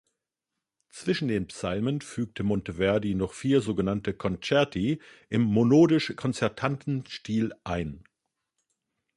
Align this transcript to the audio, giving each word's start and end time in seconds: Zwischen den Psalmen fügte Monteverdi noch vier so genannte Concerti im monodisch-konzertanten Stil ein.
Zwischen 0.89 1.27
den 1.27 1.45
Psalmen 1.45 2.01
fügte 2.01 2.41
Monteverdi 2.41 3.13
noch 3.13 3.33
vier 3.33 3.61
so 3.61 3.75
genannte 3.75 4.15
Concerti 4.15 4.99
im 5.29 5.43
monodisch-konzertanten 5.43 7.05
Stil 7.05 7.53
ein. 7.63 8.03